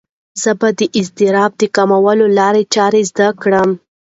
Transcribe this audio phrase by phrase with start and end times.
[0.41, 3.69] زه به د اضطراب د کمولو لارې چارې زده کړم.